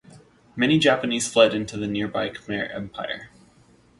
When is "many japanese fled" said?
0.55-1.53